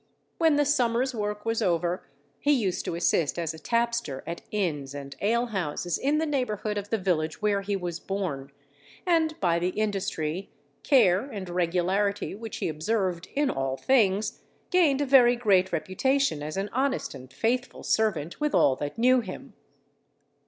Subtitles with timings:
[0.39, 2.01] When the summer's work was over,
[2.39, 6.89] he used to assist as a tapster at inns and alehouses in the neighbourhood of
[6.89, 8.51] the village where he was born,
[9.05, 10.49] and by the industry,
[10.81, 14.39] care, and regularity which he observed in all things,
[14.71, 19.19] gained a very great reputation as an honest and faithful servant with all that knew
[19.21, 19.53] him.